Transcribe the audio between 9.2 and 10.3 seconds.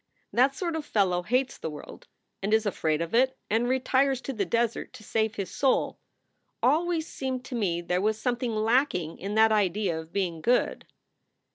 that idea of